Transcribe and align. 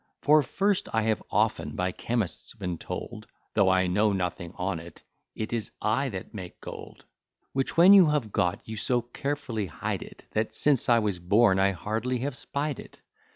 For, 0.23 0.41
first, 0.41 0.89
I 0.93 1.03
have 1.03 1.21
often 1.29 1.75
by 1.75 1.91
chemists 1.91 2.55
been 2.55 2.79
told, 2.79 3.27
(Though 3.53 3.69
I 3.69 3.85
know 3.85 4.11
nothing 4.13 4.51
on't,) 4.57 5.03
it 5.35 5.53
is 5.53 5.69
I 5.79 6.09
that 6.09 6.33
make 6.33 6.59
gold; 6.59 7.05
Which 7.53 7.77
when 7.77 7.93
you 7.93 8.07
have 8.07 8.31
got, 8.31 8.67
you 8.67 8.77
so 8.77 9.03
carefully 9.03 9.67
hide 9.67 10.01
it, 10.01 10.25
That, 10.31 10.55
since 10.55 10.89
I 10.89 10.97
was 10.97 11.19
born, 11.19 11.59
I 11.59 11.73
hardly 11.73 12.17
have 12.25 12.35
spied 12.35 12.79
it. 12.79 12.97